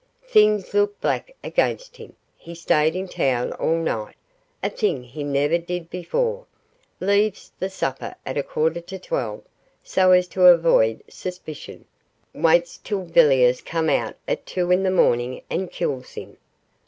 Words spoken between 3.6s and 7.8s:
night, a thing he never did before leaves the